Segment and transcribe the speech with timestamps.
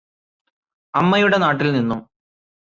[0.93, 2.01] അമ്മയുടെ നാട്ടില് നിന്നും